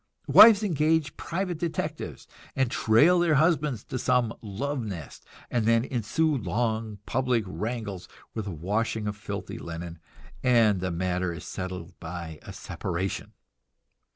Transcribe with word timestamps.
Wives 0.25 0.63
engage 0.63 1.15
private 1.15 1.59
detectives, 1.59 2.25
and 2.55 2.71
trail 2.71 3.19
their 3.19 3.35
husbands 3.35 3.83
to 3.83 3.99
some 3.99 4.33
"love 4.41 4.81
nest," 4.83 5.27
and 5.51 5.67
then 5.67 5.85
ensue 5.85 6.35
long 6.35 6.97
public 7.05 7.43
wrangles, 7.45 8.09
with 8.33 8.47
washing 8.47 9.05
of 9.07 9.15
filthy 9.15 9.59
linen, 9.59 9.99
and 10.41 10.79
the 10.79 10.89
matter 10.89 11.31
is 11.31 11.45
settled 11.45 11.93
by 11.99 12.39
a 12.41 12.51
"separation." 12.51 13.33